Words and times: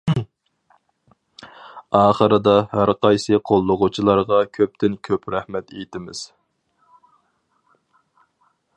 ئاخىرىدا 1.99 2.55
ھەرقايسى 2.71 3.39
قوللىغۇچىلارغا 3.51 4.41
كۆپتىن 4.59 4.99
كۆپ 5.09 5.31
رەھمەت 5.37 5.73
ئېيتىمىز. 5.77 6.27